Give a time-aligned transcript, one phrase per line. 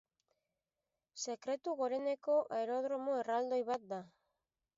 [1.25, 4.03] Sekretu goreneko aerodromo erraldoi bat da.